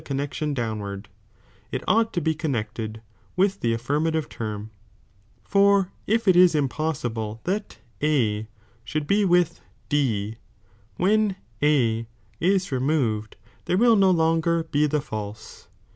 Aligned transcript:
connexion 0.03 0.51
downward, 0.55 1.09
(it 1.71 1.83
ought 1.87 2.11
t« 2.11 2.19
be 2.19 2.33
connected)' 2.33 3.03
with 3.37 3.59
the 3.59 3.71
affirmatire 3.71 4.27
term; 4.27 4.71
tor 5.47 5.91
if 6.07 6.27
it 6.27 6.35
is 6.35 6.55
impossible 6.55 7.39
that 7.43 7.77
A 8.01 8.47
should 8.83 9.05
be 9.05 9.23
with 9.23 9.61
D, 9.89 10.37
when 10.95 11.35
A 11.61 12.07
is 12.39 12.71
removed 12.71 13.35
longer 13.67 14.67
he 14.73 14.87
the 14.87 15.01
false. 15.01 15.67